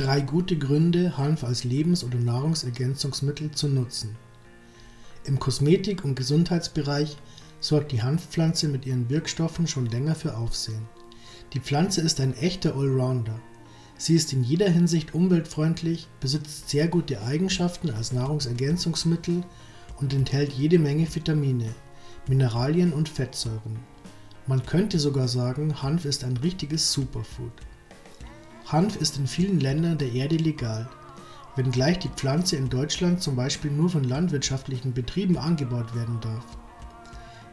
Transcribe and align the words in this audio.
Drei 0.00 0.22
gute 0.22 0.56
Gründe, 0.56 1.18
Hanf 1.18 1.44
als 1.44 1.62
Lebens- 1.62 2.04
oder 2.04 2.16
Nahrungsergänzungsmittel 2.16 3.50
zu 3.50 3.68
nutzen. 3.68 4.16
Im 5.24 5.38
Kosmetik- 5.38 6.06
und 6.06 6.14
Gesundheitsbereich 6.14 7.18
sorgt 7.60 7.92
die 7.92 8.02
Hanfpflanze 8.02 8.68
mit 8.68 8.86
ihren 8.86 9.10
Wirkstoffen 9.10 9.66
schon 9.66 9.84
länger 9.84 10.14
für 10.14 10.38
Aufsehen. 10.38 10.88
Die 11.52 11.60
Pflanze 11.60 12.00
ist 12.00 12.18
ein 12.18 12.32
echter 12.32 12.76
Allrounder. 12.76 13.38
Sie 13.98 14.14
ist 14.14 14.32
in 14.32 14.42
jeder 14.42 14.70
Hinsicht 14.70 15.12
umweltfreundlich, 15.12 16.08
besitzt 16.18 16.70
sehr 16.70 16.88
gute 16.88 17.20
Eigenschaften 17.20 17.90
als 17.90 18.12
Nahrungsergänzungsmittel 18.12 19.44
und 19.98 20.14
enthält 20.14 20.54
jede 20.54 20.78
Menge 20.78 21.14
Vitamine, 21.14 21.74
Mineralien 22.26 22.94
und 22.94 23.10
Fettsäuren. 23.10 23.78
Man 24.46 24.64
könnte 24.64 24.98
sogar 24.98 25.28
sagen, 25.28 25.82
Hanf 25.82 26.06
ist 26.06 26.24
ein 26.24 26.38
richtiges 26.38 26.90
Superfood. 26.90 27.52
Hanf 28.72 28.94
ist 28.94 29.18
in 29.18 29.26
vielen 29.26 29.58
Ländern 29.58 29.98
der 29.98 30.12
Erde 30.12 30.36
legal, 30.36 30.88
wenngleich 31.56 31.98
die 31.98 32.08
Pflanze 32.08 32.54
in 32.54 32.68
Deutschland 32.68 33.20
zum 33.20 33.34
Beispiel 33.34 33.72
nur 33.72 33.90
von 33.90 34.04
landwirtschaftlichen 34.04 34.92
Betrieben 34.92 35.36
angebaut 35.36 35.92
werden 35.96 36.20
darf. 36.20 36.44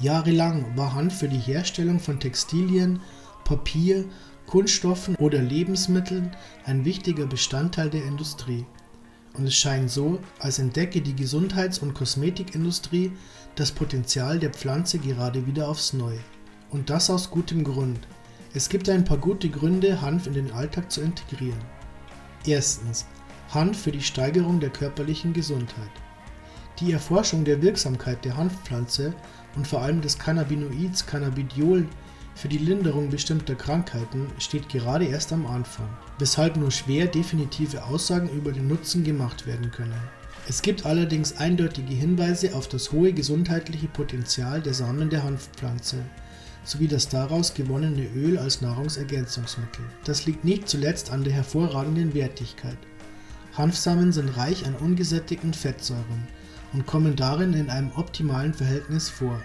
Jahrelang 0.00 0.74
war 0.74 0.94
Hanf 0.94 1.18
für 1.18 1.28
die 1.28 1.38
Herstellung 1.38 2.00
von 2.00 2.18
Textilien, 2.18 3.00
Papier, 3.44 4.06
Kunststoffen 4.46 5.14
oder 5.16 5.42
Lebensmitteln 5.42 6.30
ein 6.64 6.86
wichtiger 6.86 7.26
Bestandteil 7.26 7.90
der 7.90 8.04
Industrie. 8.04 8.64
Und 9.34 9.46
es 9.46 9.54
scheint 9.54 9.90
so, 9.90 10.18
als 10.38 10.58
entdecke 10.58 11.02
die 11.02 11.14
Gesundheits- 11.14 11.78
und 11.78 11.92
Kosmetikindustrie 11.92 13.12
das 13.54 13.70
Potenzial 13.70 14.38
der 14.38 14.50
Pflanze 14.50 14.98
gerade 14.98 15.46
wieder 15.46 15.68
aufs 15.68 15.92
Neue. 15.92 16.20
Und 16.70 16.88
das 16.88 17.10
aus 17.10 17.30
gutem 17.30 17.64
Grund. 17.64 17.98
Es 18.54 18.68
gibt 18.68 18.90
ein 18.90 19.04
paar 19.04 19.16
gute 19.16 19.48
Gründe, 19.48 20.02
Hanf 20.02 20.26
in 20.26 20.34
den 20.34 20.52
Alltag 20.52 20.92
zu 20.92 21.00
integrieren. 21.00 21.58
Erstens. 22.44 23.06
Hanf 23.48 23.80
für 23.80 23.92
die 23.92 24.02
Steigerung 24.02 24.60
der 24.60 24.68
körperlichen 24.68 25.32
Gesundheit. 25.32 25.90
Die 26.78 26.92
Erforschung 26.92 27.44
der 27.44 27.62
Wirksamkeit 27.62 28.22
der 28.26 28.36
Hanfpflanze 28.36 29.14
und 29.56 29.66
vor 29.66 29.80
allem 29.80 30.02
des 30.02 30.18
Cannabinoids 30.18 31.06
Cannabidiol 31.06 31.86
für 32.34 32.48
die 32.48 32.58
Linderung 32.58 33.08
bestimmter 33.08 33.54
Krankheiten 33.54 34.26
steht 34.38 34.68
gerade 34.68 35.06
erst 35.06 35.32
am 35.32 35.46
Anfang, 35.46 35.88
weshalb 36.18 36.56
nur 36.56 36.70
schwer 36.70 37.06
definitive 37.06 37.84
Aussagen 37.84 38.28
über 38.28 38.52
den 38.52 38.68
Nutzen 38.68 39.02
gemacht 39.02 39.46
werden 39.46 39.70
können. 39.70 40.00
Es 40.46 40.60
gibt 40.60 40.84
allerdings 40.84 41.38
eindeutige 41.38 41.94
Hinweise 41.94 42.54
auf 42.54 42.68
das 42.68 42.92
hohe 42.92 43.14
gesundheitliche 43.14 43.88
Potenzial 43.88 44.60
der 44.60 44.74
Samen 44.74 45.08
der 45.08 45.22
Hanfpflanze 45.22 45.98
sowie 46.64 46.88
das 46.88 47.08
daraus 47.08 47.54
gewonnene 47.54 48.06
Öl 48.14 48.38
als 48.38 48.60
Nahrungsergänzungsmittel. 48.60 49.84
Das 50.04 50.26
liegt 50.26 50.44
nicht 50.44 50.68
zuletzt 50.68 51.10
an 51.10 51.24
der 51.24 51.32
hervorragenden 51.32 52.14
Wertigkeit. 52.14 52.78
Hanfsamen 53.56 54.12
sind 54.12 54.36
reich 54.36 54.66
an 54.66 54.74
ungesättigten 54.74 55.52
Fettsäuren 55.52 56.26
und 56.72 56.86
kommen 56.86 57.16
darin 57.16 57.52
in 57.52 57.68
einem 57.68 57.92
optimalen 57.92 58.54
Verhältnis 58.54 59.08
vor, 59.08 59.40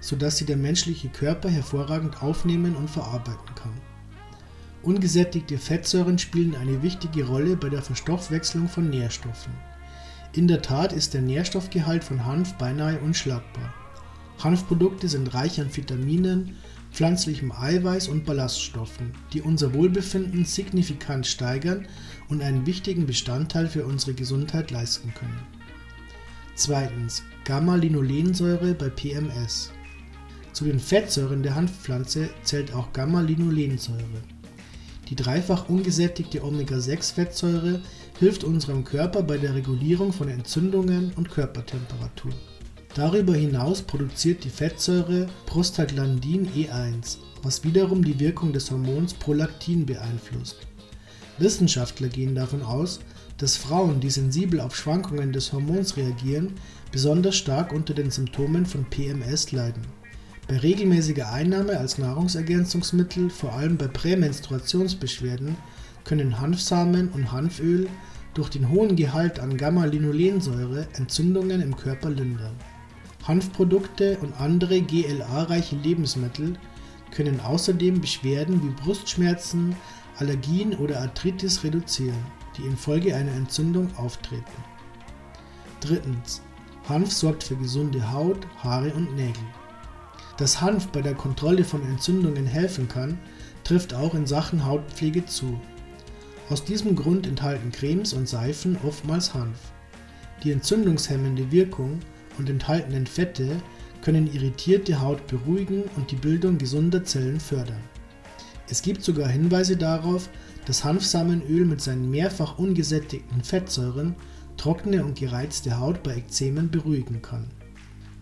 so 0.00 0.16
dass 0.16 0.38
sie 0.38 0.46
der 0.46 0.56
menschliche 0.56 1.08
Körper 1.08 1.50
hervorragend 1.50 2.22
aufnehmen 2.22 2.76
und 2.76 2.88
verarbeiten 2.88 3.54
kann. 3.54 3.74
Ungesättigte 4.82 5.58
Fettsäuren 5.58 6.18
spielen 6.18 6.56
eine 6.56 6.82
wichtige 6.82 7.24
Rolle 7.24 7.56
bei 7.56 7.68
der 7.68 7.82
Verstoffwechslung 7.82 8.68
von 8.68 8.90
Nährstoffen. 8.90 9.52
In 10.32 10.48
der 10.48 10.62
Tat 10.62 10.92
ist 10.92 11.14
der 11.14 11.20
Nährstoffgehalt 11.20 12.02
von 12.02 12.24
Hanf 12.24 12.54
beinahe 12.54 12.98
unschlagbar. 12.98 13.74
Hanfprodukte 14.44 15.08
sind 15.08 15.34
reich 15.34 15.60
an 15.60 15.74
Vitaminen, 15.74 16.56
pflanzlichem 16.92 17.52
Eiweiß 17.52 18.08
und 18.08 18.24
Ballaststoffen, 18.24 19.12
die 19.32 19.40
unser 19.40 19.72
Wohlbefinden 19.74 20.44
signifikant 20.44 21.26
steigern 21.26 21.86
und 22.28 22.42
einen 22.42 22.66
wichtigen 22.66 23.06
Bestandteil 23.06 23.68
für 23.68 23.86
unsere 23.86 24.14
Gesundheit 24.14 24.70
leisten 24.70 25.12
können. 25.14 25.46
Zweitens 26.54 27.22
Gamma-Linolensäure 27.44 28.74
bei 28.74 28.88
PMS. 28.88 29.70
Zu 30.52 30.66
den 30.66 30.80
Fettsäuren 30.80 31.42
der 31.42 31.54
Hanfpflanze 31.54 32.28
zählt 32.42 32.74
auch 32.74 32.92
Gamma-Linolensäure. 32.92 34.22
Die 35.08 35.16
dreifach 35.16 35.68
ungesättigte 35.68 36.44
Omega-6-Fettsäure 36.44 37.80
hilft 38.18 38.44
unserem 38.44 38.84
Körper 38.84 39.22
bei 39.22 39.38
der 39.38 39.54
Regulierung 39.54 40.12
von 40.12 40.28
Entzündungen 40.28 41.12
und 41.16 41.30
Körpertemperatur. 41.30 42.32
Darüber 42.94 43.34
hinaus 43.34 43.80
produziert 43.80 44.44
die 44.44 44.50
Fettsäure 44.50 45.26
Prostaglandin 45.46 46.46
E1, 46.48 47.16
was 47.42 47.64
wiederum 47.64 48.04
die 48.04 48.20
Wirkung 48.20 48.52
des 48.52 48.70
Hormons 48.70 49.14
Prolaktin 49.14 49.86
beeinflusst. 49.86 50.58
Wissenschaftler 51.38 52.08
gehen 52.08 52.34
davon 52.34 52.60
aus, 52.60 53.00
dass 53.38 53.56
Frauen, 53.56 54.00
die 54.00 54.10
sensibel 54.10 54.60
auf 54.60 54.76
Schwankungen 54.76 55.32
des 55.32 55.54
Hormons 55.54 55.96
reagieren, 55.96 56.52
besonders 56.90 57.36
stark 57.36 57.72
unter 57.72 57.94
den 57.94 58.10
Symptomen 58.10 58.66
von 58.66 58.84
PMS 58.84 59.52
leiden. 59.52 59.86
Bei 60.46 60.58
regelmäßiger 60.58 61.32
Einnahme 61.32 61.78
als 61.78 61.96
Nahrungsergänzungsmittel, 61.96 63.30
vor 63.30 63.54
allem 63.54 63.78
bei 63.78 63.88
Prämenstruationsbeschwerden, 63.88 65.56
können 66.04 66.38
Hanfsamen 66.38 67.08
und 67.08 67.32
Hanföl 67.32 67.88
durch 68.34 68.50
den 68.50 68.68
hohen 68.68 68.96
Gehalt 68.96 69.40
an 69.40 69.56
Gamma-Linolensäure 69.56 70.88
Entzündungen 70.98 71.62
im 71.62 71.74
Körper 71.74 72.10
lindern 72.10 72.54
Hanfprodukte 73.26 74.18
und 74.18 74.40
andere 74.40 74.80
GLA-reiche 74.80 75.76
Lebensmittel 75.76 76.54
können 77.12 77.40
außerdem 77.40 78.00
Beschwerden 78.00 78.62
wie 78.62 78.82
Brustschmerzen, 78.82 79.76
Allergien 80.18 80.74
oder 80.74 81.00
Arthritis 81.00 81.62
reduzieren, 81.62 82.24
die 82.56 82.62
infolge 82.62 83.14
einer 83.14 83.32
Entzündung 83.32 83.88
auftreten. 83.96 84.44
Drittens. 85.80 86.42
Hanf 86.88 87.12
sorgt 87.12 87.44
für 87.44 87.54
gesunde 87.54 88.12
Haut, 88.12 88.44
Haare 88.58 88.92
und 88.92 89.14
Nägel. 89.14 89.44
Dass 90.36 90.60
Hanf 90.60 90.88
bei 90.88 91.00
der 91.00 91.14
Kontrolle 91.14 91.62
von 91.62 91.82
Entzündungen 91.82 92.46
helfen 92.46 92.88
kann, 92.88 93.18
trifft 93.62 93.94
auch 93.94 94.14
in 94.14 94.26
Sachen 94.26 94.64
Hautpflege 94.64 95.24
zu. 95.26 95.60
Aus 96.50 96.64
diesem 96.64 96.96
Grund 96.96 97.26
enthalten 97.26 97.70
Cremes 97.70 98.12
und 98.12 98.28
Seifen 98.28 98.76
oftmals 98.84 99.32
Hanf. 99.32 99.58
Die 100.42 100.50
entzündungshemmende 100.50 101.52
Wirkung 101.52 102.00
und 102.38 102.48
enthaltenen 102.50 103.06
Fette 103.06 103.60
können 104.02 104.32
irritierte 104.32 105.00
Haut 105.00 105.26
beruhigen 105.26 105.84
und 105.96 106.10
die 106.10 106.16
Bildung 106.16 106.58
gesunder 106.58 107.04
Zellen 107.04 107.40
fördern. 107.40 107.80
Es 108.68 108.82
gibt 108.82 109.02
sogar 109.02 109.28
Hinweise 109.28 109.76
darauf, 109.76 110.28
dass 110.66 110.84
Hanfsamenöl 110.84 111.64
mit 111.64 111.80
seinen 111.80 112.10
mehrfach 112.10 112.58
ungesättigten 112.58 113.42
Fettsäuren 113.42 114.14
trockene 114.56 115.04
und 115.04 115.18
gereizte 115.18 115.78
Haut 115.78 116.02
bei 116.02 116.14
Ekzemen 116.14 116.70
beruhigen 116.70 117.22
kann. 117.22 117.46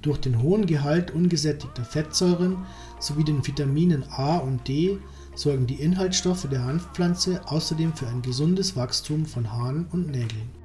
Durch 0.03 0.19
den 0.19 0.43
hohen 0.43 0.67
Gehalt 0.67 1.11
ungesättigter 1.11 1.85
Fettsäuren 1.85 2.59
sowie 2.99 3.25
den 3.25 3.47
Vitaminen 3.47 4.05
A 4.11 4.39
und 4.39 4.67
D 4.67 4.99
sorgen 5.35 5.67
die 5.67 5.75
Inhaltsstoffe 5.75 6.49
der 6.51 6.65
Hanfpflanze 6.65 7.43
außerdem 7.47 7.95
für 7.95 8.09
ein 8.09 8.23
gesundes 8.23 8.77
Wachstum 8.77 9.27
von 9.27 9.53
Haaren 9.53 9.87
und 9.93 10.11
Nägeln 10.11 10.61